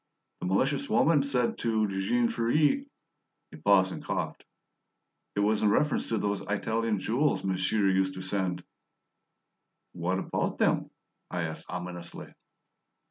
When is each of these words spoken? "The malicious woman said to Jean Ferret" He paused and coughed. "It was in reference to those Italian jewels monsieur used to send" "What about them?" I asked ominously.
"The 0.39 0.47
malicious 0.47 0.89
woman 0.89 1.21
said 1.21 1.59
to 1.59 1.87
Jean 1.87 2.27
Ferret" 2.27 2.87
He 3.51 3.57
paused 3.63 3.91
and 3.91 4.03
coughed. 4.03 4.43
"It 5.35 5.41
was 5.41 5.61
in 5.61 5.69
reference 5.69 6.07
to 6.07 6.17
those 6.17 6.41
Italian 6.41 6.97
jewels 6.97 7.43
monsieur 7.43 7.87
used 7.87 8.15
to 8.15 8.21
send" 8.23 8.63
"What 10.03 10.17
about 10.17 10.57
them?" 10.57 10.89
I 11.29 11.43
asked 11.43 11.69
ominously. 11.69 12.33